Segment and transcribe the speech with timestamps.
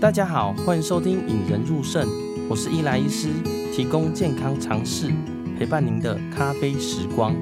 [0.00, 2.06] 大家好，欢迎收听《引人入肾》，
[2.48, 3.32] 我是伊莱医师，
[3.74, 5.12] 提供健康常识，
[5.58, 7.34] 陪伴您的咖啡时光。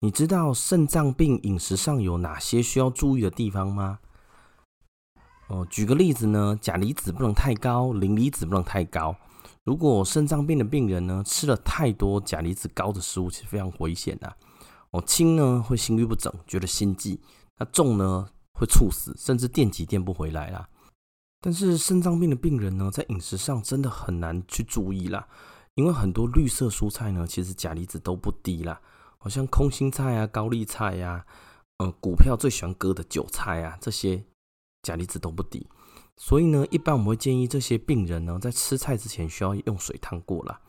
[0.00, 4.00] 你知道肾脏病饮食上有哪些需要注意的地方吗？
[5.48, 9.16] 哦，举个例子呢，钾离子不能太高，磷离子不能太高。
[9.64, 14.36] 如果肾脏病的病人呢，吃了太多钾离子高的食物，其实非常危险的。
[14.90, 17.18] 哦，轻呢会心律不整，觉得心悸；
[17.58, 20.68] 那重呢会猝死，甚至电击电不回来啦。
[21.40, 25.28] 但是肾脏病的病人呢，在饮食上真的很难去注意啦，
[25.74, 28.80] 因为很多绿色蔬菜呢，其实钾离子都不低啦，
[29.18, 31.24] 好像空心菜啊、高丽菜呀、
[31.78, 34.24] 啊，呃，股票最喜欢割的韭菜啊，这些。
[34.82, 35.66] 钾离子都不低，
[36.16, 40.60] 所以呢，一般我们会建议这些病人呢，在吃菜之前需要用水烫过啦。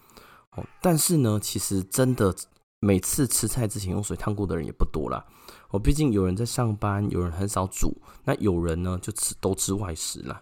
[0.55, 2.35] 哦，但是呢，其实真的
[2.79, 5.25] 每次吃菜之前用水烫过的人也不多啦。
[5.69, 10.41] 哦，毕竟有人在上班，有人很少煮，那有人呢就吃都吃外食啦。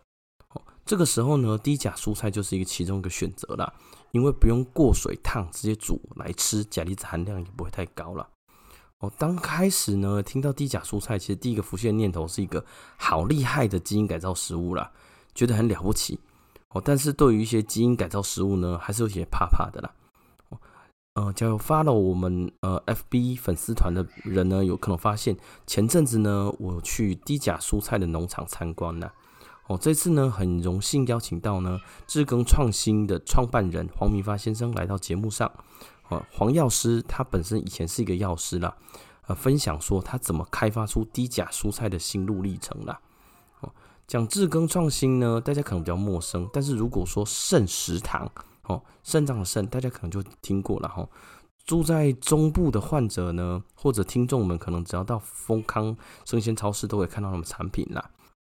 [0.50, 3.74] 哦，这个时候呢，低钾蔬菜就是一个其中一个选择啦，
[4.12, 8.30] 因为不用过水烫，直接煮来吃，钾离子含量也不会太高了。
[9.00, 12.64] 哦，刚开始呢，听到低钾蔬菜，其实第一个浮现的念头是一个
[12.98, 14.92] 好厉害的基因改造食物啦，
[15.34, 16.20] 觉得很了不起。
[16.70, 19.92] 哦，但是对于一些基因改造食物呢，还是有些怕怕的啦。
[21.16, 29.14] 呃，假如 follow 我们呃 FB 粉丝团的人呢，有可能发现前阵子呢，我去低钾蔬菜的农场参观了。
[29.68, 35.50] 哦，这次呢，很荣幸邀请到呢智耕创新的创办人黄明发先生来到节目上。
[36.34, 38.76] 黄药师他本身以前是一个药师啦，
[39.28, 43.00] 呃，分享说他怎么开发出低钾蔬菜的心路历程啦。
[43.62, 43.72] 哦，
[44.06, 48.30] 讲智耕创新呢，大家可能比较陌生，但是如果说肾食堂，
[48.68, 51.08] 哦，肾脏的肾，大家可能就听过了哈。
[51.66, 58.12] 住在中部的患者呢，或者听众们可能只要到丰康生鲜超市都会看到他们产品啦。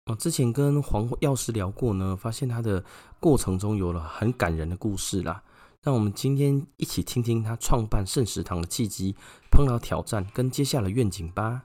[0.06, 2.84] 哦，之前跟黄药师聊过呢，发现他的
[3.20, 5.42] 过程中有了很感人的故事啦。
[5.82, 9.14] 让我们今天一起听听他创办肾食堂的契机、
[9.52, 11.62] 碰到挑战跟接下来愿景吧。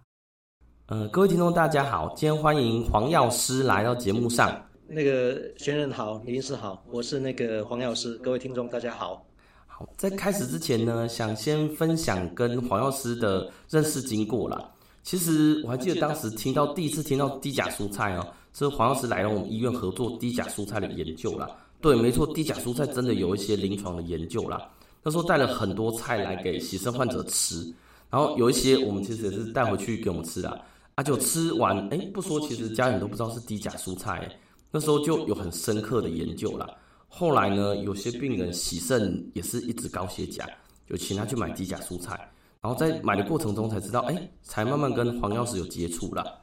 [0.85, 4.70] 呃，各位听众大家好，今天欢迎黄药师来到节目上。
[4.94, 8.16] 那个学人好，林医师好，我是那个黄药师。
[8.16, 9.25] 各位听众大家好。
[9.66, 14.69] 好，在开始之前呢，想先分享跟黄药师的认识经过啦。
[15.02, 21.50] 其实我还记得当时听到第一次听到低钾蔬菜哦，是黄药师来了我们医院合作低钾蔬菜的研究啦。
[21.79, 24.69] 对，没错，低钾蔬菜真的有一些临床的研究啦。
[25.02, 27.66] 那时候带了很多菜来给洗肾患者吃，
[28.09, 30.50] 然后有一些我们其实也是带回去给我们吃的。
[30.96, 34.29] 啊，就吃完，哎，不说，其实家人都不知道是低钾蔬菜。
[34.71, 36.77] 那时候就有很深刻的研究了。
[37.07, 40.49] 后来呢，有些病人洗肾也是一直高血钾，
[40.89, 42.13] 就请他去买低钾蔬菜，
[42.61, 46.39] 然后在买的过程中才知道，哎，才慢慢跟黄药师有接触了。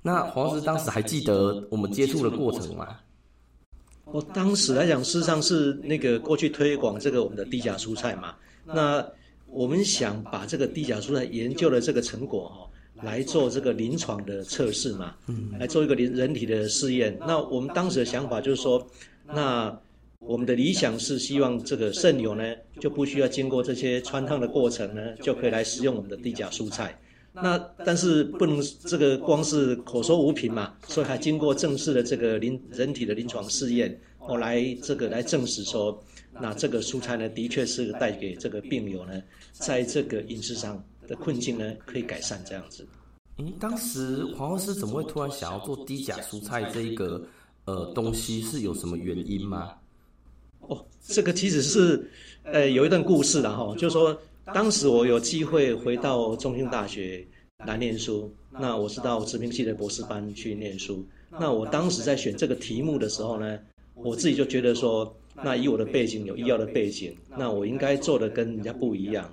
[0.00, 2.96] 那黄药师当时还记得我们接触的过程吗？
[4.04, 8.36] 我当时来讲，事实上是那个过去推广这个我们的低钾蔬菜嘛。
[8.64, 9.04] 那
[9.48, 12.70] 我们想把这个低钾蔬菜研究的这个成果哈，
[13.02, 15.14] 来做这个临床的测试嘛，
[15.58, 17.16] 来做一个人人体的试验。
[17.20, 18.86] 那我们当时的想法就是说，
[19.26, 19.78] 那
[20.20, 22.42] 我们的理想是希望这个肾友呢，
[22.80, 26.98] 就不需要经过这些穿烫的过程呢，就可以来食用我们的低钾蔬菜。
[27.32, 36.02] 那但是不能这个光是口说无凭嘛，所以还经过正式的这个临人体的临床试验，哦，来这个来证实说，
[36.40, 42.86] 那这个蔬菜呢，的确是带给这个病友呢，在这个饮食上的困境呢，可以改善这样子。
[43.38, 47.22] 嗯，当时黄药师怎么会突然想要做低钾蔬菜这一个
[47.64, 49.72] 呃东西，是有什么原因吗？
[50.60, 52.10] 哦，这个其实是
[52.42, 54.18] 呃有一段故事的哈，就是说。
[54.54, 57.26] 当时我有机会回到中兴大学
[57.66, 61.04] 来念书，那我是到食品系的博士班去念书。
[61.32, 63.58] 那我当时在选这个题目的时候呢，
[63.94, 69.28] 我自己就觉得说，那以我的背景有医药的背景，那我应该做的跟人家不一样。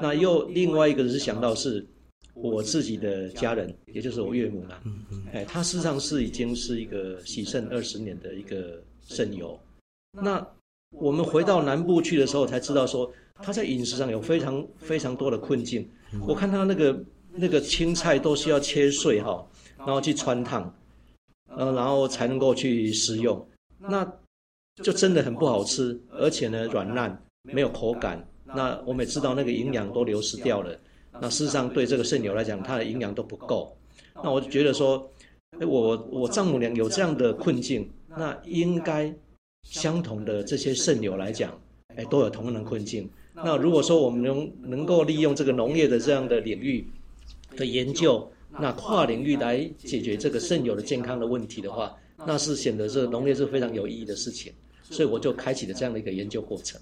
[0.00, 1.84] 那又另外一个是想到是
[2.34, 4.82] 我自己的家人，也就是我岳母啦，
[5.32, 9.58] 哎，她事实上是已经是一个洗肾二十年的一个肾友。
[10.12, 10.46] 那
[10.90, 13.12] 我们回到南部去的时候，才知道说。
[13.42, 15.90] 他在饮食上有非常非常多的困境。
[16.24, 19.44] 我看他那个那个青菜都需要切碎哈，
[19.76, 20.72] 然后去汆烫，
[21.56, 23.44] 呃，然后才能够去食用。
[23.76, 24.08] 那
[24.84, 28.24] 就真的很不好吃，而且呢软烂，没有口感。
[28.54, 30.78] 那我们也知道那个营养都流失掉了。
[31.20, 33.76] 那事实上对这个肾友来讲，他的营养都不够。
[34.22, 35.08] 那我就觉得说，
[35.58, 39.12] 哎，我我丈母娘有这样的困境，那应该
[39.62, 41.56] 相同的这些肾友来讲，
[41.96, 43.08] 哎，都有同样的困境。
[43.32, 46.86] 那如果说我们能能够利用这个农业的这样的领域，
[47.56, 48.28] 的研究，
[48.58, 51.94] 那跨领域来解决这个肾友的健康的问题的话，
[52.26, 54.52] 那是显得这农业是非常有意义的事情，
[54.82, 56.80] 所以我就开启了这样的一个研究过程。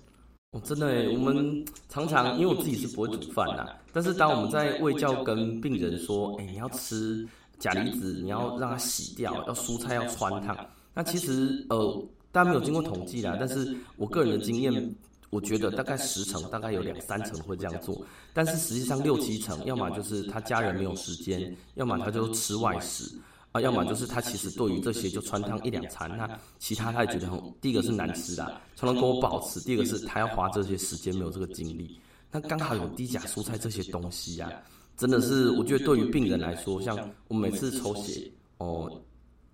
[0.53, 7.27] 哦，真的诶，我们常常因为我自己是不会煮饭呐，但是当我们在卫教跟病人说，哎，你要吃
[7.59, 10.57] 钾离子，你要让它洗掉，要蔬菜要穿烫，
[10.95, 14.95] 那其实呃，大家没有经过统计啦，但是我个人的经验。
[15.31, 18.05] 我觉得大概十成，大概有两三成会这样做，
[18.35, 23.11] 但是实际上六七成，要么就是他家人没有时间，要么他就吃外食，
[23.53, 26.29] 啊，要么就是他其实对于这些就穿烫一两餐，那
[26.59, 32.01] 其他他也觉得很，第一个是难吃的，穿汤给我保持，第二个是他要花这些时间没有这个精力，
[32.31, 34.57] 那刚好有低钾蔬菜这些东西呀、啊，
[34.97, 38.91] 真的是我觉得对于病人来说，像我每次抽血哦，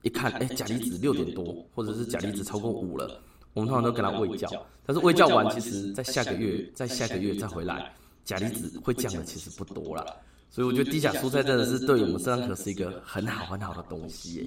[0.03, 3.21] 一看哎钾离子六点多，或者是钾离子超过五了。
[3.55, 4.49] 我们通常都给他喂教，
[4.87, 7.93] 但是喂教完，其实在下个月、在下个月再回来，
[8.25, 10.17] 钾离子会降的其实不多了。
[10.51, 14.45] 所以我觉得低钾蔬菜真的是对我们身上可是一个很好很好的东西耶。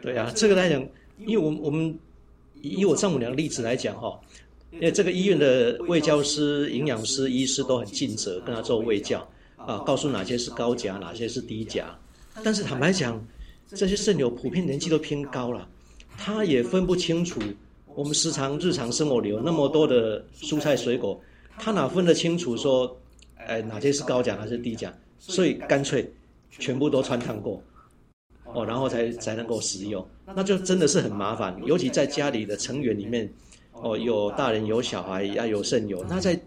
[0.00, 0.80] 对啊，这个来讲，
[1.26, 1.98] 因为我们我们
[2.60, 4.18] 以我丈母娘的例子来讲哈，
[4.72, 9.26] 因为这个医院的卫教师、营养师、医师都很尽责，跟他做卫教
[9.56, 11.96] 啊，告诉哪些是高钾，哪些是低钾。
[12.42, 13.24] 但是坦白讲，
[13.68, 15.68] 这些肾友普遍年纪都偏高了，
[16.16, 17.40] 他也分不清楚。
[17.94, 21.20] 我们时常日常生活里有那么多的蔬菜水果，
[21.58, 23.00] 他哪分得清楚说，
[23.36, 24.92] 哎，哪些是高钾还是低钾？
[25.26, 26.12] 所以干脆
[26.50, 27.62] 全部都穿烫过，
[28.44, 31.58] 哦，然后才才能够食用，那就真的是很麻烦。
[31.64, 33.28] 尤其在家里的成员里面，
[33.72, 36.38] 哦，有大人有小孩，要有肾友，那在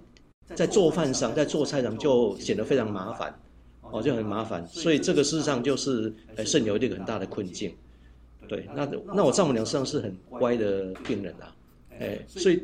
[0.53, 3.33] 在做饭上，在做菜上就显得非常麻烦，
[3.81, 4.65] 哦，就很麻烦。
[4.67, 7.73] 所以这个事实上就是，哎，肾友一个很大的困境。
[8.47, 11.53] 对，那那我丈母娘实际上是很乖的病人啊，
[11.99, 12.63] 哎，所以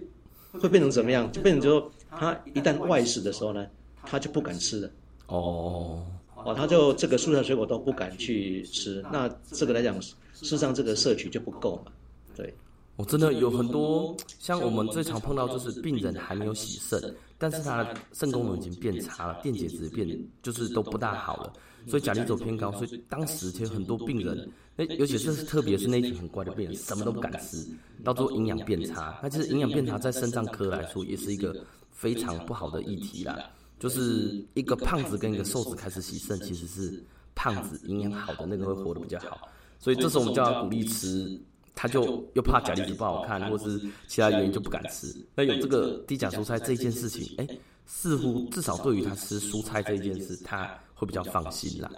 [0.52, 1.30] 会变成怎么样？
[1.32, 3.66] 就变成说，他一旦外食的时候呢，
[4.06, 4.90] 他就不敢吃了。
[5.38, 6.06] 哦
[6.46, 9.04] 哦，他就这个蔬菜水果都不敢去吃。
[9.12, 11.92] 那这个来讲，事实上这个摄取就不够嘛。
[12.36, 12.54] 对，
[12.96, 20.08] 我真的有很多像我们最常碰到就是病人还没有洗肾，但是他的肾功能已经变差了，电解质变
[20.42, 21.54] 就是都不大好了，
[21.88, 24.48] 所以钾离子偏高，所以当时其实很多病人。
[24.76, 27.66] 那尤其是特别是那群很乖的病人，什么都不敢吃，
[28.04, 29.20] 到最后营养变差。
[29.22, 31.56] 那其实营养变差在肾脏科来说也是一个
[31.92, 33.38] 非常不好的议题啦。
[33.84, 37.04] 就是一个胖子跟一个瘦子开始洗肾，其实是
[37.36, 39.50] 胖子营养好的那个会活得比较好。
[39.78, 41.38] 所以这时候我们叫他鼓励吃，
[41.76, 43.78] 他就又怕钾离子不好看，或是
[44.08, 45.14] 其他原因就不敢吃。
[45.36, 47.48] 那有这个低钾蔬菜这件事情，哎，
[47.86, 51.92] 似乎至少对于他吃蔬菜这件事，他会比较放心啦。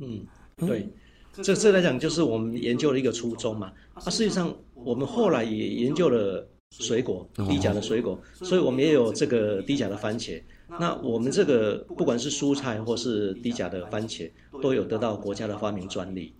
[0.00, 0.26] 嗯，
[0.58, 0.92] 对。
[1.32, 3.72] 这这来讲就是我们研究的一个初衷嘛。
[3.94, 10.38] 啊，事实上我们后来也研究了水果，低钾的水果，所以我们也有这个低钾的番茄。
[10.68, 14.30] 那我们这个不管是蔬菜或是低钾的番茄，
[14.62, 16.34] 都有得到国家的发明专利。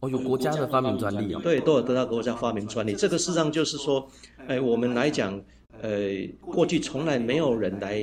[0.00, 1.40] 哦，有国家的发明专利啊。
[1.42, 2.94] 对，都有得到国家发明专利。
[2.94, 4.08] 这个事实上就是说，
[4.46, 5.42] 哎，我们来讲，
[5.82, 7.98] 呃，过去从来没有人来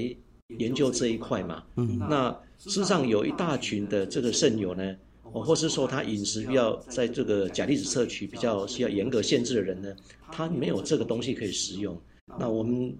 [0.59, 1.63] 研究这一块嘛。
[1.75, 1.97] 嗯。
[2.09, 4.95] 那事实上有一大群的这个肾友呢。
[5.33, 9.93] 哦，或是说他饮食比较在这个钾离子摄取比较需要严格限制的人呢，
[10.31, 11.99] 他没有这个东西可以食用。
[12.39, 12.95] 那我们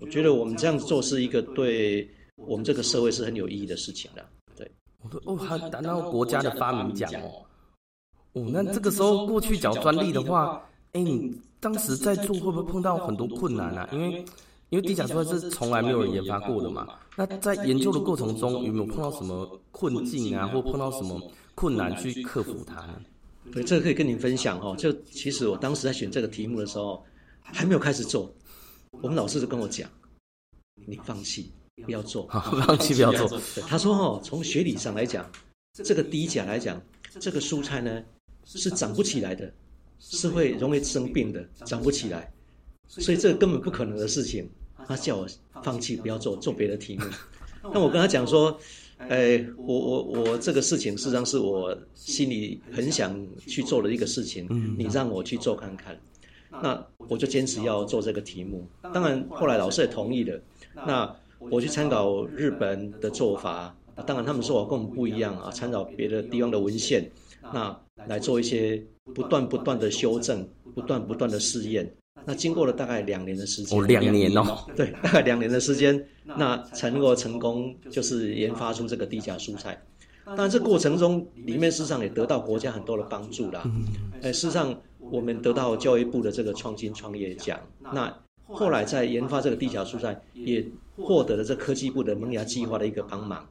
[0.00, 4.24] 我觉得我们这样做是一个对我们这个社会是很有意义的事情的。
[4.56, 4.70] 对，
[5.24, 7.42] 哦，还拿到国家的发明奖哦。
[8.32, 13.88] 哦，那这个时候过去缴专利的话，哎，你当时在做会不会碰到很多困难啊？
[13.92, 14.24] 因为
[14.70, 16.86] 因为低钾蔬菜是从来没有人研发过的嘛。
[17.16, 21.20] 那在研究的过程中有没有碰到什么困境啊，或碰到什么？
[21.54, 22.84] 困难去克服它。
[23.52, 24.74] 对，这个可以跟您分享哦。
[24.76, 27.00] 就其实我当时在选这个题目的时候，
[27.40, 28.28] 还没有开始做，
[29.02, 29.88] 我们老师就跟我讲
[30.86, 31.50] ：“你放弃，
[31.84, 32.26] 不要做，
[32.66, 35.30] 放弃不要做。”他说：“哦，从学理上来讲，
[35.84, 36.80] 这个低钾来讲，
[37.20, 38.02] 这个蔬菜呢
[38.44, 39.52] 是长不起来的，
[39.98, 42.32] 是会容易生病的，长不起来，
[42.88, 44.48] 所以这个根本不可能的事情。”
[44.86, 45.26] 他叫我
[45.62, 47.04] 放弃，不要做，做别的题目。
[47.72, 48.58] 那我跟他讲说。
[48.96, 54.46] 哎，我我我这个事情实际上是我心里很想去做的一个事情，
[54.78, 56.00] 你让我去做看看，
[56.62, 58.66] 那我就坚持要做这个题目。
[58.92, 60.40] 当然后来老师也同意了，
[60.86, 63.74] 那我去参考日本的做法，
[64.06, 67.10] 当然他们说我跟我们不一样啊，参考别的地方的文献，
[67.52, 68.82] 那来做一些
[69.14, 71.90] 不断不断的修正，不断不断的试验。
[72.26, 79.78] 那经过了大概两年的时间，哦，两年哦，对，大概两年的时间，那才能够成功，就是研发出这个低钾蔬菜。
[80.24, 83.62] 当然，这过程中里面事实上也得到国家很多的帮助啦。
[84.22, 84.74] 哎，事实上
[85.10, 87.60] 我们得到教育部的这个创新创业奖。
[87.92, 88.14] 那
[88.46, 90.64] 后来在研发这个低钾蔬菜，也
[90.96, 93.46] 获得了这科技部的萌芽计划的一个帮忙。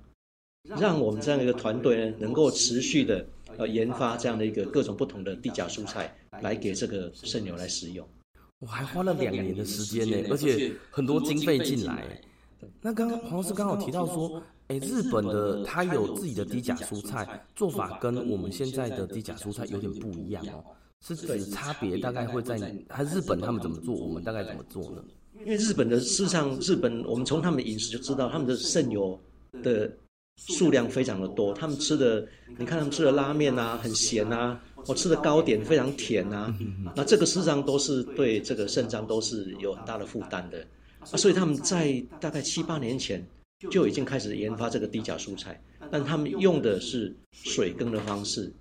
[0.77, 3.25] 让我们这样一个团队呢，能够持续的
[3.57, 8.07] 呃研发这样的一个各种不同的低钾蔬菜，来给这个肾牛来使用。
[8.59, 12.21] 我还花了两年的时间呢，而且很多经费进来。
[12.79, 20.63] 那刚刚黄老师刚好提到说，哎，日本的它有自己的低钾蔬菜做法，跟我们现在的低钾蔬菜有点不一样哦。
[21.05, 22.57] 是指差别大概会在
[22.89, 25.03] 还日本他们怎么做，我们大概怎么做呢？
[25.39, 29.19] 因为日本的事实上，日本我们从他们的饮食就知道，他们的肾油
[29.61, 29.91] 的
[30.37, 31.53] 数量非常的多。
[31.53, 32.25] 他们吃的，
[32.57, 34.57] 你看他们吃的拉面啊，很咸啊；
[34.87, 36.55] 我吃的糕点非常甜啊。
[36.95, 40.65] 那这个事实上都是对这个肾脏都是有很大的负担的。
[40.99, 43.21] 啊，所以他们在大概七八年前
[43.69, 48.53] 就已经开始研发这个低钾蔬菜，但他们用的是水耕的方式。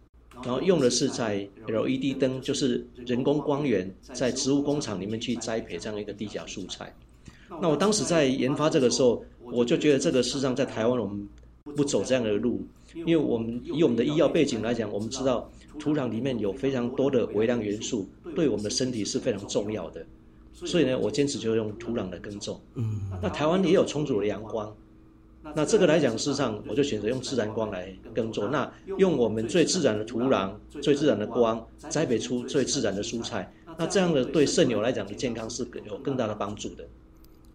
[0.44, 6.94] 然后用的是在 LED 灯，就是人工光源，在植物工厂里面去栽培这样一个低钾蔬菜。
[7.61, 11.28] 那我当时在研发这个时候，我就觉得这个事实上在台湾我们
[11.64, 20.04] 不走这样的路，因为我们以我们的医药背景来讲，我们知道土壤里面有非常多的微量元素，对我们的身体是非常重要的。
[20.54, 22.61] 所以呢，我坚持就用土壤的耕种。
[22.75, 24.75] 嗯，那台湾也有充足的阳光。
[25.54, 28.49] 那这个来讲，事实上我就选择用自然光来耕作。
[28.49, 33.52] 那用我们最自然的土壤、最自然的光，栽培出最自然的蔬菜。
[33.76, 36.84] 那这样的对肾牛来讲的健康是有更大的帮助的。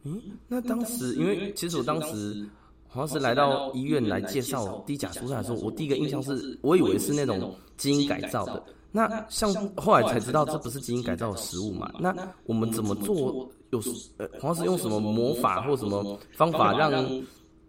[0.03, 2.45] 嗯，那当时因为其实我当时
[2.87, 8.61] 好像是来到医院来介绍低钾蔬菜的时候，我第一个印象是我以为是那种基因改造的。
[8.91, 11.89] 那像后来才知道这不是基因改造的食物嘛？
[11.99, 12.13] 那
[12.45, 13.49] 我们怎么做？
[13.69, 13.81] 有
[14.17, 16.91] 呃，好像是用什么魔法或什么方法让？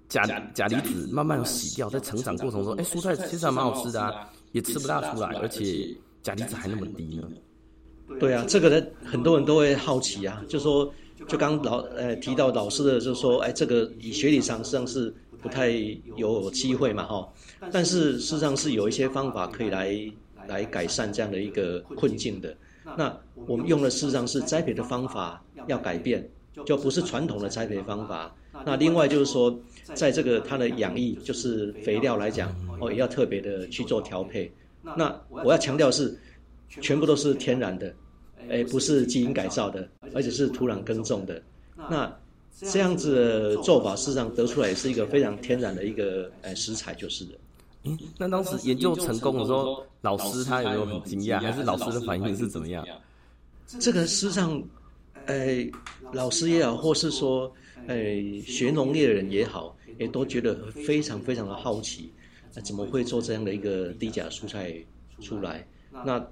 [0.08, 0.24] 钾
[0.54, 7.28] 钾离子慢慢洗掉，在成长过程中，哎，蔬菜其实还蛮好吃的啊，也吃不大出来，而且钾离子还那么低呢。
[8.18, 10.90] 对啊，这个呢，很多人都会好奇啊，就说，
[11.26, 15.68] 就刚老呃提到老师的，就是说，哎，这个以学理上实际上是不太
[16.16, 17.28] 有机会嘛，哈。
[17.70, 19.94] 但是事实上是有一些方法可以来
[20.46, 22.56] 来改善这样的一个困境的。
[22.96, 23.14] 那
[23.46, 26.26] 我们用的事实上是栽培的方法要改变，
[26.64, 28.34] 就不是传统的栽培方法。
[28.64, 29.54] 那另外就是说。
[29.94, 34.50] 在这个它的养液，就是肥料来讲，哦，也要特别的去做调配。
[34.96, 36.18] 那我要强调是，
[36.68, 37.94] 全部都是天然的，
[38.48, 41.42] 哎，不是基因改造的，而且是土壤耕种的。
[41.90, 42.14] 那
[42.60, 47.32] 这样子的做法，事实上得出来也是一个非常天然的一个呃食材，就是的。
[47.84, 51.40] 嗯，那当时研究成功的时候，老师他有没有很惊讶？
[51.40, 52.86] 还是老师的反应是怎么样？
[53.78, 54.62] 这个事实上，
[55.26, 55.68] 哎，
[56.12, 57.52] 老师也好，或是说，
[57.86, 59.76] 哎，学农业的人也好。
[59.98, 62.10] 也都觉得非常非常的好奇，
[62.54, 64.74] 啊怎么会做这样的一个低钾蔬菜
[65.20, 65.66] 出来？
[66.04, 66.24] 那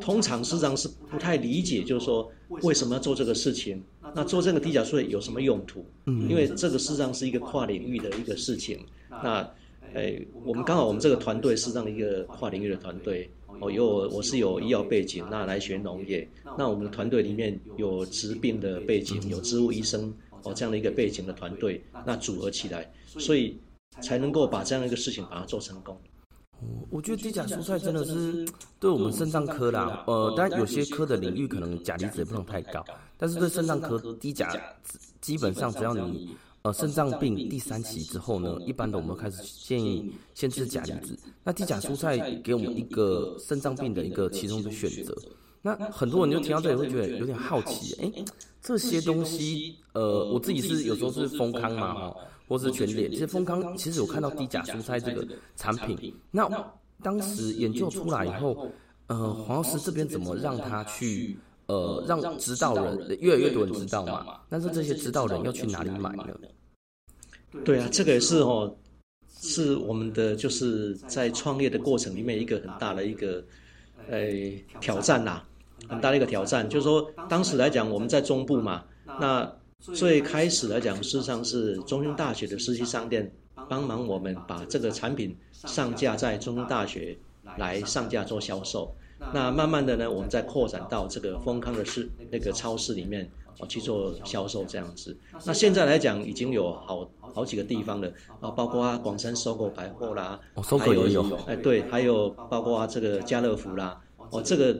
[0.00, 2.30] 通常市场是不太理解，就是说
[2.62, 3.82] 为什么要做这个事情？
[4.14, 5.84] 那做这个低钾蔬菜有什么用途？
[6.06, 8.78] 嗯因为这个事实上是一个跨领域的一个事情。
[9.08, 9.48] 那
[9.94, 16.28] 诶，我们刚好我们这个团队是这样一个跨领域的团队，哦，有我我是有医药背景，那来学农业。
[16.56, 20.14] 那我们的团队里面有治病的背景，有植物医生。
[20.44, 23.58] 哦，这样的一个背景的团队，那组合起来，所以
[24.00, 25.98] 才能够把这样一个事情把它做成功。
[26.90, 28.46] 我觉得低钾蔬菜真的是
[28.78, 32.84] 对我们肾脏科啦，呃，当然有些科的领域可能钾离子也不能太高，
[33.16, 34.54] 但是对肾脏科低钾，
[35.22, 41.18] 基本上只要你呃肾脏病第三期之后呢，一般的我们开始建议先吃钾离子。
[41.42, 45.16] 那低钾蔬菜给我们一个肾脏病的一个其中的选择。
[45.62, 48.24] 那很多人就听到这里会觉得有点好奇，哎、欸，
[48.62, 52.16] 这些东西，呃，我自己是有时候是丰康嘛，哈，
[52.48, 55.26] 或是全脸，其实丰康其实有看到低钾蔬菜这个
[55.56, 56.14] 产品。
[56.30, 56.48] 那
[57.02, 58.70] 当时研究出来以后，
[59.08, 61.36] 呃，黄老师这边怎么让他去，
[61.66, 64.40] 呃，让知道人越来越多人知道嘛？
[64.48, 66.26] 但是这些知道人要去哪里买呢？
[67.64, 68.74] 对啊，这个也是哦，
[69.42, 73.44] 是我们的就是在创业的过程里面一个很大的一个，
[74.08, 74.30] 呃，
[74.80, 75.42] 挑战呐。
[75.88, 78.84] 很大的一个挑战，就是说，当时来讲，我们在中部嘛，
[79.20, 83.32] 那最开始来讲，事实上是中兴大学的实习商店
[83.68, 87.16] 帮忙我们把这个产品上架在中兴大学
[87.56, 88.94] 来上架做销售。
[89.32, 95.16] 那慢慢的呢，我们再扩展到这个丰康的市那个超市里面哦去做销售这样子。
[95.44, 104.78] 那现在来讲，已经有好好几个地方了啊，包括啊广山 SOGO 百货啦，哦，SOGO 也有，哎，对，还有包括啊这个家乐福啦，哦，这个。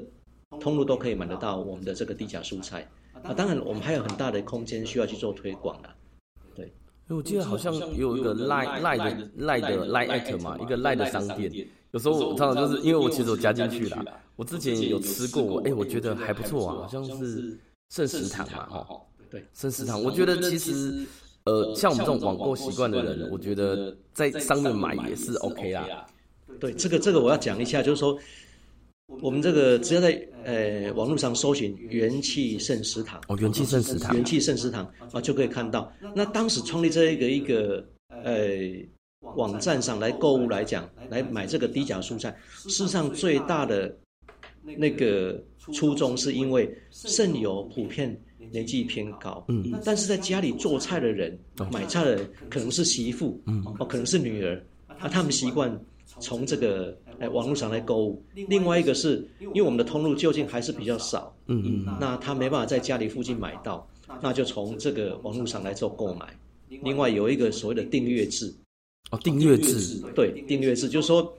[0.60, 2.86] 通路都可以买得到我们的这个低钾蔬菜
[3.22, 5.88] 啊，当然我们还有很大的空间需要去做推广的。
[6.54, 6.72] 对，
[7.08, 11.50] 我记得好像有一个赖赖的赖的赖艾特嘛，一个赖的商店。
[11.92, 14.04] 有时候我常常就是因为我其实我加进去了，
[14.36, 21.04] 我之前有吃过，哎，我觉得还不错啊，好像是圣食堂嘛，哈，对，圣食堂，我觉得其实
[21.46, 26.06] 呃，像我们这种网购习惯的人，我觉得在上面买也是 OK 啦。
[26.60, 28.16] 对，这个这个我要讲一下，就是说，
[29.20, 35.92] 我们这个只要在呃网络上搜寻“元气圣食堂”，哦，元气圣食堂，元气圣食堂啊，就可以看到。
[36.14, 38.50] 那当时创立这一个一个呃
[39.34, 43.94] 网站上来购物来讲，来买这个低钾蔬菜，事实上最大的
[44.76, 48.18] 那个初衷是因为肾友普遍
[48.50, 51.38] 年纪偏高，嗯，但是在家里做菜的人、
[51.70, 55.70] 买菜的人可能是媳妇，嗯，哦，可能是女儿，啊，他们习惯。
[56.20, 63.88] 从这个哎网络上来购物，另外一个是因为我们的通路究竟还是比较少，嗯嗯，那他没办法在家里附近买到，
[64.22, 66.26] 那就从这个网络上来做购买。
[66.82, 68.54] 另外有一个所谓的订阅制，
[69.10, 71.32] 哦，订阅制，对，订阅制就是说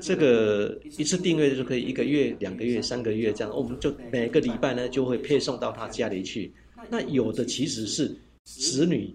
[0.00, 6.52] 这个一次订阅就可以一个月、两个月、三个月这样，我们就每个礼拜呢就会配送到他家里去。
[6.88, 9.12] 那有的其实是子女。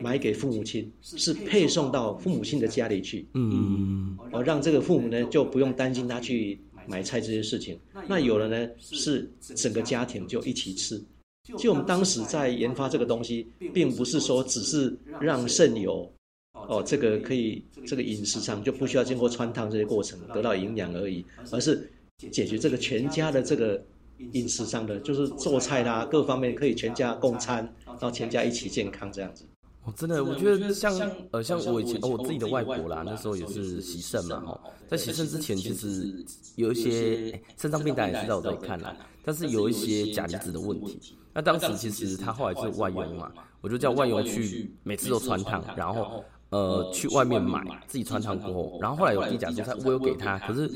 [0.00, 7.78] 买给父母亲是配送到父母亲的家里去，嗯，哦，让这个父母呢就不用担心他去买菜这些事情。
[8.06, 11.02] 那有的呢是整个家庭就一起吃。
[11.56, 16.12] 就我们当时在研发这个东西，并不是说只是让肾友
[16.52, 21.90] 哦这个可以这个饮食上就不需要经过穿烫这些过程得到营养而已，而是
[22.30, 23.82] 解决这个全家的这个
[24.32, 29.46] 饮食上的，就是做菜啦各方面可以全家共餐，然后全家一起健康这样子。
[29.88, 30.92] 哦、真的，我觉得像
[31.30, 36.14] 呃，像我以前哦，我自己的外婆啦，那时候也是喜肾嘛，哈，在喜肾之前，其实
[36.56, 41.16] 有一些肾脏病，大家也知道我在看啦，但是有一些钾离子的问题。
[41.32, 50.70] 那当时其实他后来是外佣嘛，我就叫外佣去每次都穿烫，然后呃去外面买，自己穿烫过后，然后后来有低钾蔬菜，我有给他，可是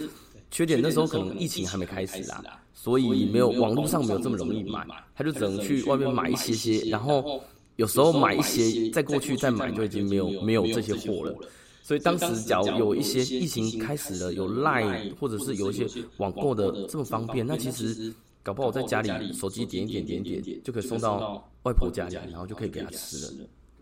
[0.51, 2.43] 缺点那时候可能疫情还没开始啦，
[2.73, 7.43] 所以没有网络上没有这么容易买，他就只能去外面买一些些，然后。
[7.77, 11.35] 有时候买一些，再过去再买就已经没有没有这些货了，
[11.83, 15.87] 所以当时假如有一些疫情开始了，有 Line 或者是有一些
[16.19, 23.33] 网购的这么方便，那其实搞不好我在家里手机点一点点一点就可以送到外婆家里，然后就可以给她吃了。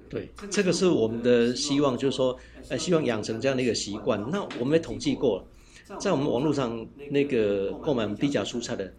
[0.08, 2.36] 对，这个是我们的希望，就是说，
[2.68, 4.20] 呃，希望养成这样的一个习惯。
[4.30, 8.92] 那我们也统计过了，在我们网络上那个购买低价蔬菜的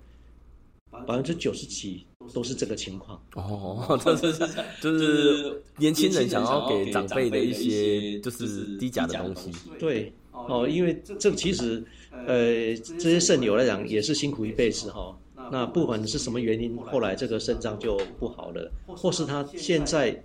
[1.06, 2.06] 百分之九十几。
[2.32, 4.34] 都是这个情况哦， 就是
[4.82, 9.52] 就是年轻人想要给长辈的一些就是低价的东西。
[9.80, 11.84] 对哦，因为这其实
[12.26, 15.18] 呃这些肾友来讲也是辛苦一辈子哈。
[15.52, 20.24] 那不管是什么原因，后来这个肾脏就不好了，或是他现在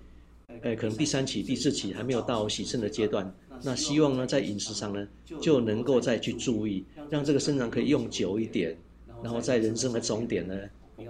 [0.63, 5.07] 呃可能第三期、第四期还没有到洗肾的阶段，那希望呢在饮食上呢
[5.41, 8.77] 就能够再去注意，让这个肾脏可以用久一点，
[9.23, 10.55] 然后在人生的终点呢。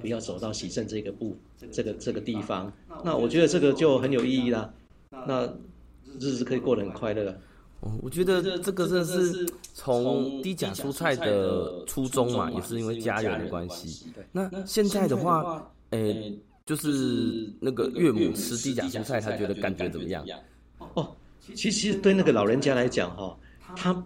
[0.01, 1.37] 不要走到洗肾这个步，
[1.71, 2.73] 这个这个地方，
[3.05, 4.73] 那我觉得这个就很有意义啦。
[5.27, 5.47] 那
[6.19, 7.31] 日子可以过得很快乐。
[7.81, 14.07] 哦，我觉得这个真的是从低钾蔬菜的初衷嘛，也是因为家人的关系。
[14.33, 20.25] 那现在的话，诶，就是那个岳母吃低钾蔬菜，他觉得感觉怎么样？
[20.95, 21.15] 哦，
[21.55, 23.39] 其实对那个老人家来讲，哈，
[23.77, 24.05] 他。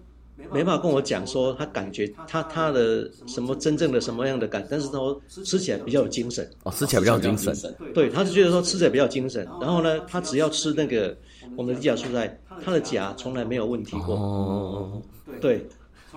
[0.52, 7.54] 没办法跟我讲说他感觉他他的什么真正的什么样的感，但是他说吃起来比较有精神哦，吃起来比较有精神，
[7.94, 9.46] 对，他是觉得说吃起来比较精神。
[9.60, 11.16] 然后呢，他只要吃那个
[11.56, 15.02] 我们的低钾蔬菜，他的钾从来没有问题过哦，
[15.40, 15.64] 对，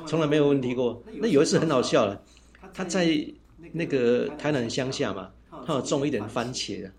[0.08, 1.02] 从来没有问题过。
[1.20, 2.20] 那有一次很好笑了，
[2.74, 3.08] 他在
[3.72, 5.30] 那个台南乡下嘛，
[5.66, 6.92] 他有种一点番茄的，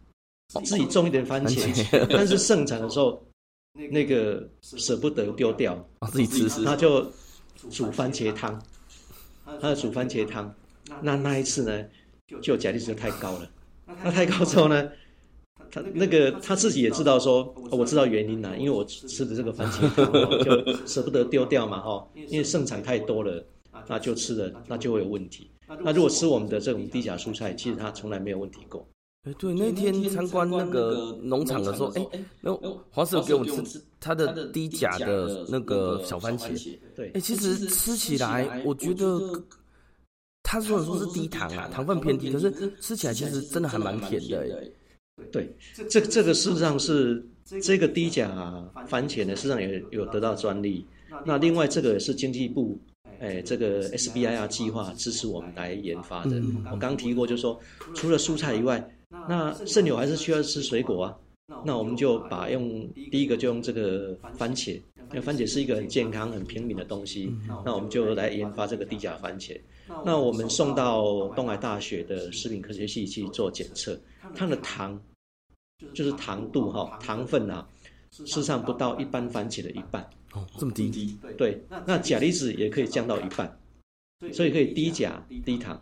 [0.64, 3.20] 自己种一点番茄，但是盛产的时候。
[3.90, 7.04] 那个舍不得丢掉，自己吃，他就
[7.70, 8.62] 煮番茄汤，
[9.60, 10.54] 他就煮番茄汤。
[11.02, 11.84] 那那一次呢，
[12.40, 13.50] 就钾离子就太高了。
[14.02, 14.88] 那太高之后呢，
[15.72, 20.06] 他那个他自己也知道说，我知道原因了，因为我吃的这个番茄汤
[20.44, 23.44] 就舍不得丢掉嘛，哈，因为盛产太多了，
[23.88, 25.50] 那就吃了，那就会有问题。
[25.82, 28.86] 那如果吃我们的这种低钾蔬菜，其实它从来没有问题过。
[29.24, 32.06] 哎，对，那天参观那个农场的时候，哎，
[32.42, 32.54] 那
[32.90, 36.76] 黄师傅给我们吃他的低钾的那个小番茄。
[36.94, 39.42] 对，哎，其实吃起来，我觉得
[40.42, 44.70] 他虽然说是低糖啊，糖分偏低，可是吃起来其实真的还蛮甜的。
[45.32, 45.56] 对，
[45.88, 47.26] 这这个事实上是
[47.62, 48.28] 这个低钾
[48.86, 50.86] 番茄呢，事实上也有得到专利。
[51.24, 52.78] 那另外这个是经济部，
[53.20, 56.42] 哎，这个 SBIR 计划支持我们来研发的。
[56.70, 57.58] 我刚提过，就是说
[57.94, 58.86] 除了蔬菜以外。
[59.10, 61.16] 那肾友还是需要吃水果啊，
[61.64, 64.74] 那我们就把用第一个就用这个番茄，
[65.10, 67.32] 因为番茄是一个很健康、很平民的东西，
[67.64, 69.58] 那我们就来研发这个低钾番茄。
[70.04, 73.98] 那我们送到东海大学的食品科学系去做检测，
[74.34, 74.98] 它的糖
[75.92, 77.66] 就是糖度哈，糖分啊，
[78.10, 80.02] 事实上不到一般番茄的一半。
[80.32, 81.16] 哦，这么低？
[81.36, 83.60] 对，那钾离子也可以降到一半，
[84.32, 85.80] 所以可以低钾低糖。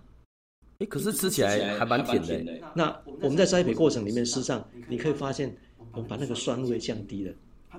[0.83, 2.53] 哎，可是吃起来还蛮甜的。
[2.75, 5.55] 那我们在栽培过程里面，事实上你可以发现，
[5.92, 7.33] 我们把那个酸味降低了，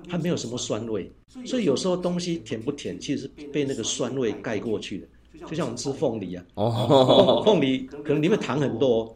[0.08, 1.12] 它没有什么酸味。
[1.44, 5.06] 所以有时候东西甜不甜，其实是被那个酸味盖过去的。
[5.46, 9.14] 就像我们吃凤梨啊，哦， 凤梨可能里面糖很多，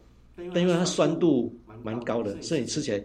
[0.53, 3.03] 但因为它酸度蛮高的，所以你吃起来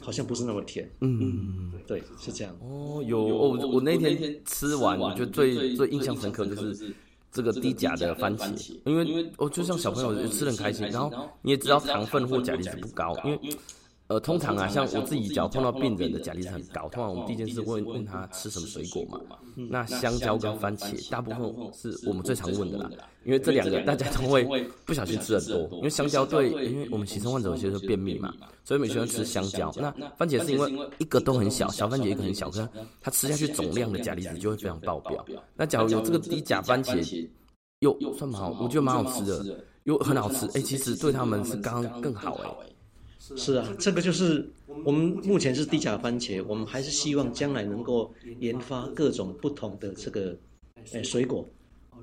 [0.00, 0.90] 好像不是那么甜。
[1.02, 2.56] 嗯嗯，对，是这样。
[2.60, 6.92] 哦，有我我那天吃完，我觉得最最印象深刻就是。
[7.36, 13.38] 这个低钾的番茄，因为哦就像小朋友吃的很开心，然后你也知道糖分或钾离子不高，因为
[14.08, 19.20] 呃通常啊，像我自己只要碰到病人的钾离子很高，通常我们第一件事问问他吃什么水果嘛，
[19.54, 22.90] 那香蕉跟番茄大部分是我们最常问的啦，
[23.24, 24.44] 因为这两个大家都会
[24.84, 28.32] 不小心吃很多，因为香蕉对，因为我们洗肾患者有些是便秘嘛，
[28.64, 32.68] 所以每喜欢吃香蕉，那番茄是因为一个都很小，小番茄一个很小，可是
[33.00, 35.24] 它吃下去总量的钾离子就会非常爆表。
[35.56, 37.28] 那假如有这个低钾番茄。
[37.80, 40.46] 又算蛮好，我觉得蛮好吃的，又很好吃。
[40.46, 42.66] 哎、欸，其实对他们是刚刚更好哎。
[43.34, 44.48] 是啊，这个就是
[44.82, 50.38] 我们目前是低价番茄，我们还是希望将来能够研发各种不同的这个
[50.92, 51.48] 诶水果，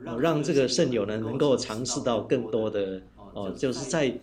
[0.04, 4.20] 哦，让这个肾友呢能够尝试到更多的哦，就是在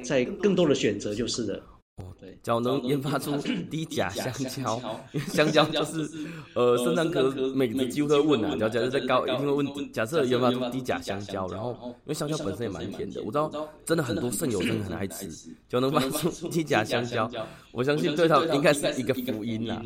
[0.00, 1.62] 在更多的选择就是的。
[1.96, 3.34] 哦，对，只要能研发出
[3.70, 4.78] 低钾香蕉，
[5.12, 6.06] 因为香蕉就是
[6.52, 9.92] 呃，肾脏科每个几乎都会问啊，只要假设在高，一定会问。
[9.92, 13.50] 假设研发出低钾香蕉，然后因为香蕉本身也蛮甜的，我知道
[13.86, 15.26] 真的很多肾友真的很爱吃，
[15.70, 17.30] 就能发出低钾香蕉，
[17.72, 19.82] 我相信对他们应该是一个福音啦。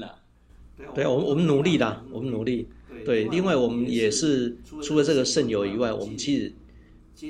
[0.93, 2.69] 对，我们我们努力啦，我们努力。
[3.05, 6.53] 对，另外我们也是除了这个肾友以外，我们其实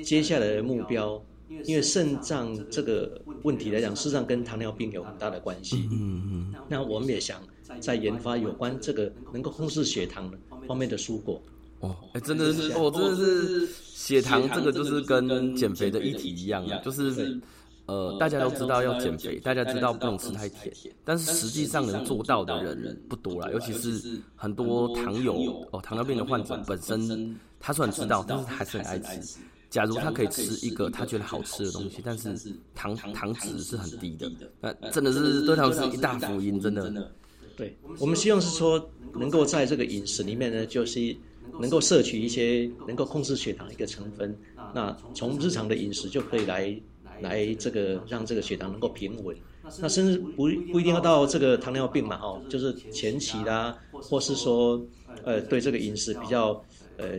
[0.01, 1.23] 接下来的目标。
[1.65, 5.87] 因为肾脏这个问题来讲，事实上跟糖尿病有很大的关系。
[5.91, 6.53] 嗯嗯。
[6.67, 7.41] 那我们也想
[7.79, 10.31] 在研发有关这个能够控制血糖
[10.67, 11.41] 方面的蔬果。
[11.79, 17.41] 哦，哎，真的是，哦，真的是血糖这个就是跟减肥的议题一样啊，就是
[17.87, 20.71] 呃，大家都知道要减肥，大家知道不能吃太甜，
[21.03, 29.39] 但是实际上能做到的人不多啦，尤其是很多糖友哦，糖尿病的患者本身他虽然知道，但是他还是很爱吃。
[29.71, 34.29] 假如他可以吃一个他觉得好吃的东西，但是糖糖脂是很低的，
[34.59, 37.09] 那真的是对他们是一大福音，真的。
[37.55, 41.15] 对，我们希望是说，能够在这个饮食里面呢，就是
[41.57, 44.37] 能够摄取一些能够控制血糖一个成分。
[44.73, 46.77] 那从日常的饮食就可以来
[47.21, 49.33] 来这个让这个血糖能够平稳。
[49.79, 54.85] 那甚至不不一定要到这个糖尿病嘛，哦，就是前期啦，或是说
[55.23, 56.61] 呃对这个饮食比较。
[56.97, 57.17] 呃，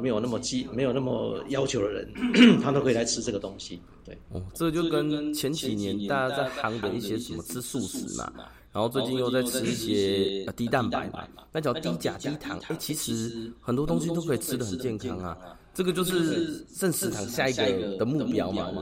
[0.00, 2.10] 没有那么激，没有那么要求的人，
[2.62, 3.80] 他都可以来吃这个东西。
[4.04, 8.32] 对，哦，这就跟前几年大家在夯的一些什么吃素食嘛，
[8.72, 12.58] 然后最近又在吃一些低蛋白嘛，那叫低钾低糖。
[12.68, 15.36] 哎，其实很多东西都可以吃得很健康啊。
[15.74, 18.72] 这个就是正食堂下一个的目标嘛，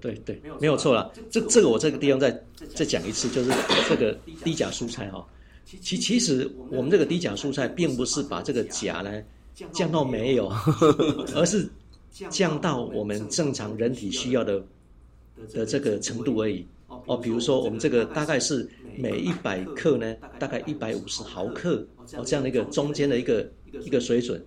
[0.00, 1.12] 对对，没有错了。
[1.30, 2.30] 这这个我这个地方再
[2.74, 3.50] 再讲一次，就是
[3.88, 5.24] 这个低钾蔬菜哈。
[5.80, 9.22] 其其实我们这个低钾蔬菜并不是把这个钾呢。
[9.72, 10.50] 降到没有，
[11.34, 11.68] 而是
[12.28, 14.62] 降到我们正常人体需要的
[15.52, 16.66] 的这个程度而已。
[17.06, 23.48] 哦，比如说我们这个大概是每一百克呢，大概一百五十毫克哦，这样的一个中间的一个
[23.84, 24.44] 一个水准。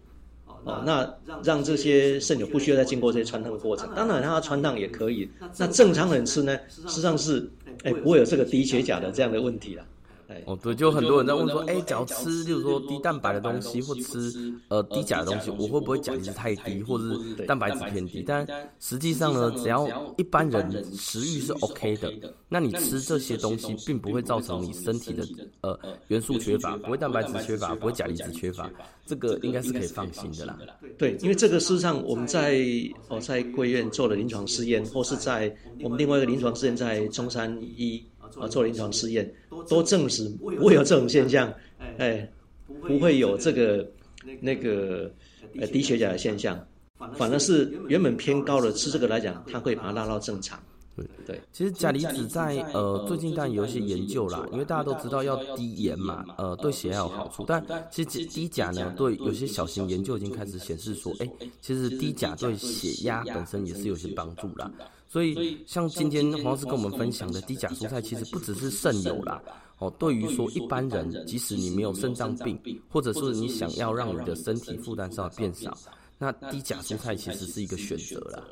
[0.65, 3.89] 哦，那让这些肾友不需要再经过这些穿烫的过程。
[3.95, 5.29] 当然，让它汆烫也可以。
[5.57, 7.49] 那正常人吃呢，实际上是
[7.83, 9.85] 哎不会有这个低血钾的这样的问题了。
[10.45, 18.23] 哦，对，就很多人在问说，哎，只要吃，就是说低蛋白的东西，或吃呃低钾的东西，我会不会钾离子太低，或者是蛋白质偏低？
[18.25, 18.47] 但
[18.79, 22.11] 实际上呢，只要一般人食欲是 OK 的，
[22.49, 25.25] 那你吃这些东西，并不会造成你身体的
[25.61, 28.69] 呃元素缺乏，不会蛋白质缺乏，不会钾离子缺乏，
[29.05, 30.57] 这个应该是可以放心的啦。
[30.97, 32.59] 对，因为这个事实上我们在
[33.09, 38.03] 哦在贵院做了临床试验，或是在我们另外一个临床试验在中山医。
[38.39, 39.31] 啊，做临床试验
[39.67, 41.53] 都证实不会有这种现象，
[41.97, 42.27] 哎，
[42.87, 43.87] 不会有这个
[44.39, 45.11] 那个
[45.59, 46.59] 呃低血钾的现象，
[47.15, 50.59] 反而是原本偏高的吃这个来讲，它会把它拉到正常。
[50.95, 61.27] 对对，其实钾离子在呃最近当然有一些研究啦，因为大家都知道要低盐嘛，呃对血压有好处，但其实低钾呢，对有些小型研究已经开始显示说，哎，
[61.61, 64.71] 其实低钾对血压本身也是有些帮助啦。
[65.13, 69.39] 所以，像今天黄老师跟我们分享的低钾蔬菜，其实不只是肾友啦。
[69.77, 75.77] 哦，对于说一般人，即使你没有肾脏病，或者是你想要让你的身体负担稍微变少，
[76.17, 78.43] 那低钾蔬菜其实是一个选择啦。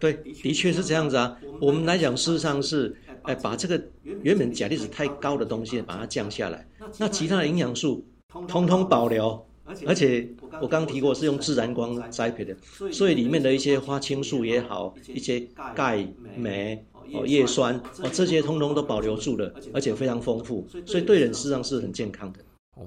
[0.00, 1.38] 对，的确是这样子啊。
[1.60, 3.80] 我们来讲，事实上是，哎，把这个
[4.22, 6.66] 原本钾离子太高的东西把它降下来，
[6.98, 8.04] 那其他的营养素
[8.48, 9.40] 通通保留。
[9.86, 10.28] 而且
[10.60, 12.56] 我刚提过是用自然光栽培的，
[12.90, 15.40] 所以里面的一些花青素也好，一些
[15.74, 22.40] 钙、镁、哦叶酸哦这些通通都保留住了，而且非常丰富，所以对人实际上是很健康的。
[22.74, 22.86] 哦，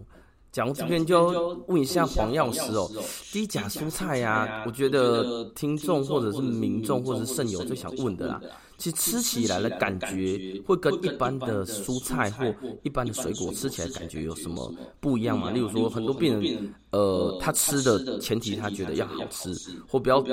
[0.52, 2.90] 讲到这边就问一下黄药师哦，
[3.32, 8.42] 低钾蔬菜呀，我觉得听众或者是民众或者是肾友最想问的啦。
[8.86, 15.50] 其实吃起来的感觉会跟一般的蔬菜或一般的水果吃起来感觉有什么不一样吗？
[15.50, 19.52] 例如说，很多病人，呃，他吃的前提他觉得要好吃，
[19.88, 20.24] 或不要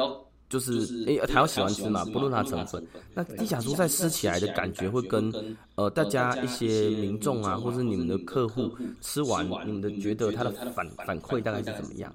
[0.50, 2.86] 就是诶，他要喜欢吃嘛，不论它成分。
[3.14, 5.32] 那低钾蔬菜吃起来的感觉会跟
[5.76, 12.12] 呃大家一些民众啊，或是你们的客户吃完，你们的觉得它的反反馈大概是怎么样？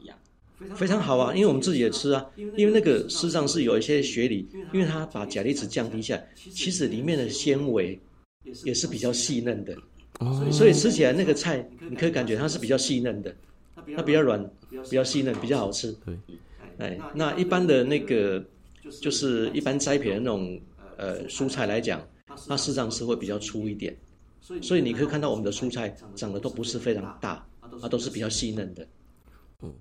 [0.75, 7.99] 非常好啊，因为我们自己也吃啊，因为那个事实上是有一些学理，因为它把钾离子降低下来，其实里面的纤维
[8.63, 9.77] 也是比较细嫩的，
[10.51, 13.35] 所以吃起来那个菜你可以感觉它是比较细嫩的，
[13.95, 15.95] 它比较软，比较细嫩，比较好吃。
[16.05, 16.17] 对，
[16.79, 18.43] 哎，那一般的那个
[18.99, 20.59] 就是一般栽培的那种
[20.97, 22.01] 呃蔬菜来讲，
[22.47, 23.95] 它事实上是会比较粗一点，
[24.61, 27.47] 所以你可以看到我们的蔬菜长得都不是非常大，
[27.79, 28.87] 它都是比较细嫩的。
[29.61, 29.71] 嗯。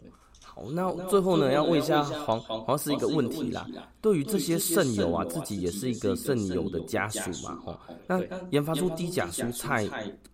[0.56, 3.66] 好，那最后呢，要问一下黄黄黄是一个问题啦。
[4.00, 7.78] 对于这些肾友啊，自己也是一个肾友的家属嘛，吼。
[8.06, 9.86] 那研发出低钾蔬菜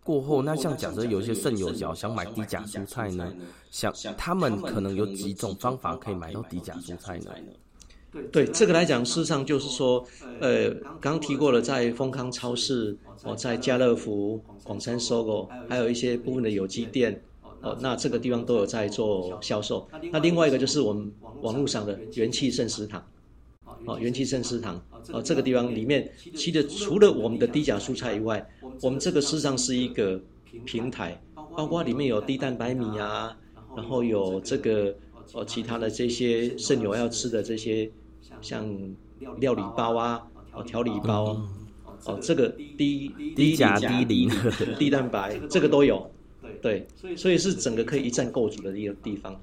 [0.04, 3.32] 过后，那像假设有一些肾友想想买低钾蔬菜呢，
[3.72, 7.32] 想他们可能有几种方法可以买到低钾蔬菜呢？
[8.30, 10.06] 对，这个来讲，事实上就是说，
[10.38, 17.20] 呃，刚刚提过了，在丰康超市哦，在家乐福、广山 SOGO，还有一些部分的有机店。
[17.62, 19.88] 哦，那这个地方都有在做销售。
[20.11, 23.05] 那另外一个就是我们网络上的元气肾食堂，
[23.85, 24.81] 哦，元气肾食堂，
[25.12, 28.44] 哦，这个地方里面其实除了我们的低钾蔬菜以外，
[28.83, 30.20] 我们这个事实上是一个
[30.64, 31.20] 平台，
[31.57, 33.37] 包括里面有低蛋白米啊，
[33.77, 34.94] 然后有这个
[35.33, 37.88] 哦其他的这些肾友要吃的这些
[38.40, 38.66] 像
[39.38, 40.20] 料理包啊，
[40.53, 41.40] 哦调理包，
[42.07, 44.29] 哦这个低低钾低磷。
[44.81, 46.11] 低蛋白这个都有。
[46.60, 49.34] 对，所以所以是整个可以一站购足的一个地方。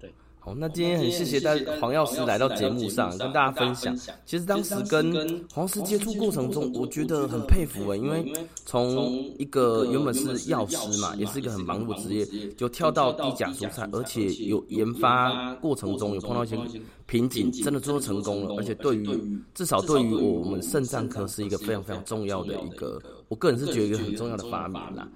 [0.00, 3.96] 对，好，那今天很谢谢大黄药师来到节目上跟大家分享。
[4.24, 8.32] 其实当时跟黄师接触过程中，我觉得很佩服诶，因为
[8.64, 16.58] 从一个原本是药师嘛，也是一个很忙碌的职业，就跳到低钾蔬菜，而且有研发过程中有碰到一些
[17.06, 18.54] 瓶颈，真的最后成功了。
[18.56, 19.08] 而且对于
[19.54, 25.08] 至少对于我们肾脏科是一个非常非常重要的一个，我个人是觉得一个很重要的发明啦。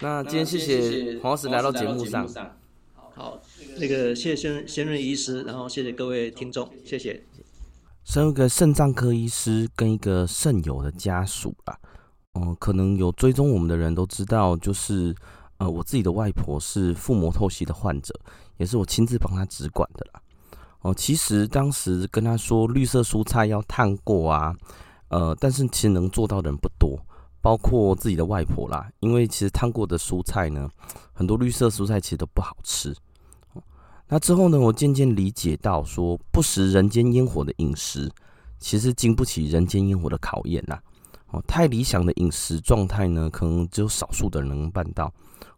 [0.00, 2.28] 那今天谢谢黄老师来到节目上。
[3.14, 3.40] 好，
[3.78, 7.20] 那个谢谢先先润医师，然后谢谢各位听众，谢谢。
[8.04, 11.76] 身为一个肾脏科医师跟一个肾友的家属啊，
[12.34, 15.12] 嗯，可能有追踪我们的人都知道，就是
[15.56, 18.14] 呃，我自己的外婆是腹膜透析的患者，
[18.56, 20.22] 也是我亲自帮她直管的啦。
[20.82, 24.54] 哦，其实当时跟她说绿色蔬菜要烫过啊，
[25.08, 26.96] 呃，但是其实能做到的人不多。
[27.48, 30.68] 包括自己的外婆啦，因为其实烫过的蔬菜呢，
[31.14, 32.94] 很多绿色蔬菜其实都不好吃。
[34.06, 38.12] 那之后呢，我渐渐理解到，说不食人间烟火的饮食，
[38.58, 40.78] 其实经不起人间烟火的考验呐。
[41.28, 45.10] 哦，太理想的饮食状态呢，可能只有少数的人能办到。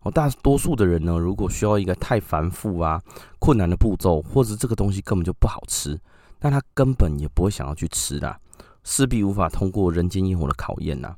[0.03, 3.03] 哦，大多数的人呢，如果需要一个太繁复啊、
[3.41, 6.01] 困难的步骤，或者这个东西根本就不好吃，
[6.39, 8.39] 那他根本也不会想要去吃啦，
[8.85, 11.17] 势必无法通过人间烟火的考验呐。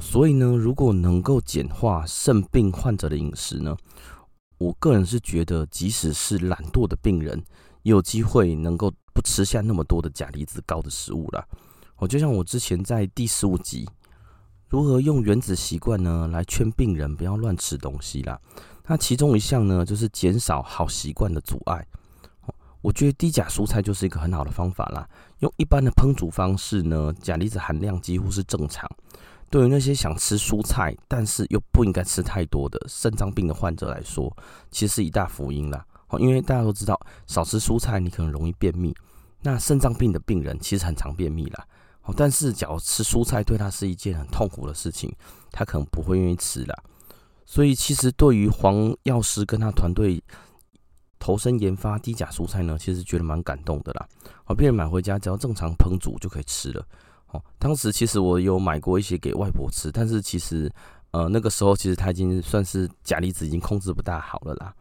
[0.00, 3.76] 所以呢，如果能够简化肾病患者的饮食呢，
[4.58, 7.42] 我个人是觉得，即使是懒惰的病人，
[7.82, 11.46] 也有机会能够不吃下那么多的钾离子高的食物了。
[11.96, 13.88] 我就像我之前在第十五集，
[14.68, 18.38] 如何用原子习惯呢来劝病人不要乱吃东西啦。
[18.86, 21.86] 那其中一项呢，就是减少好习惯的阻碍。
[22.80, 25.08] 我觉得低钾蔬菜就是一个很好的方法啦。
[25.40, 28.88] 用一般的烹煮方式呢，钾离子含量几乎是正常。
[29.50, 34.34] 对于那些想吃蔬菜，但是又不应该吃太多的肾脏病的患者来说，
[34.70, 35.84] 其实是一大福音啦。
[36.18, 38.94] 因为大家都知道，少吃蔬菜你可能容易便秘。
[39.42, 41.66] 那肾脏病的病人其实很常便秘啦。
[42.16, 45.14] 但是假如吃蔬菜对他是一件很痛苦的事情，
[45.50, 46.74] 他可能不会愿意吃啦。
[47.44, 50.22] 所以其实对于黄药师跟他团队
[51.18, 54.08] 投身研发低钾蔬菜呢，其实觉得蛮感动的啦。
[54.44, 56.86] 好，病人买回家只要正常烹煮就可以吃了。
[57.30, 60.70] 哦，当时其实我有买过一些给外婆吃，但是其实，
[61.10, 64.74] 呃，那个时候其实他已经算是钾离子已经控制不大好了啦。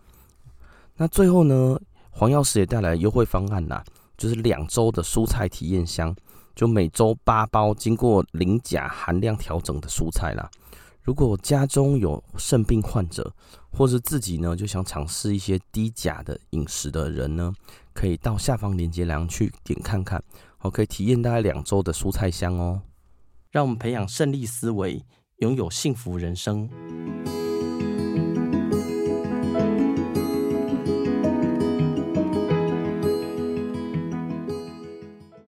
[0.96, 1.80] 那最后呢，
[2.10, 3.84] 黄药师也带来优惠方案啦，
[4.18, 6.16] 就是两周的蔬菜体验箱，
[6.56, 10.50] 就每周八包经过零钾含量调整的蔬菜啦。
[11.04, 13.34] 如果家中有肾病患者，
[13.72, 17.54] 或是自己呢就想尝试一些低钾的饮食的人呢，
[17.94, 20.22] 可以到下方链接栏去点看看，
[20.58, 22.82] 好，可以体验大概两周的蔬菜香哦。
[23.52, 25.06] 让我们培养胜利思维，
[25.38, 26.70] 拥有幸福人生。